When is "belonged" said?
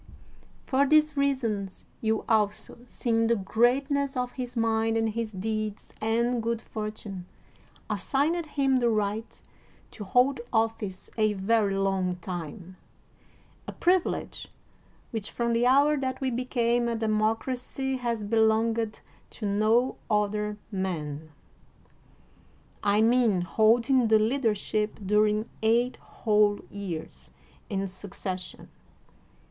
18.23-19.01